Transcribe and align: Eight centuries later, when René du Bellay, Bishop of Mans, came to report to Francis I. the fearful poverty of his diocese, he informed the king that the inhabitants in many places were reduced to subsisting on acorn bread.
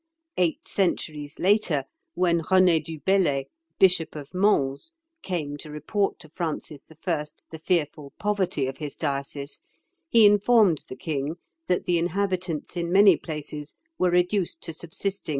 Eight 0.35 0.67
centuries 0.67 1.37
later, 1.37 1.83
when 2.15 2.41
René 2.41 2.83
du 2.83 2.99
Bellay, 3.01 3.43
Bishop 3.77 4.15
of 4.15 4.33
Mans, 4.33 4.91
came 5.21 5.57
to 5.57 5.69
report 5.69 6.17
to 6.21 6.27
Francis 6.29 6.91
I. 7.05 7.25
the 7.51 7.59
fearful 7.59 8.11
poverty 8.17 8.65
of 8.65 8.77
his 8.77 8.95
diocese, 8.95 9.61
he 10.09 10.25
informed 10.25 10.81
the 10.89 10.95
king 10.97 11.35
that 11.67 11.85
the 11.85 11.99
inhabitants 11.99 12.75
in 12.75 12.91
many 12.91 13.15
places 13.15 13.75
were 13.99 14.09
reduced 14.09 14.61
to 14.61 14.73
subsisting 14.73 15.09
on 15.09 15.11
acorn 15.11 15.23
bread. 15.23 15.27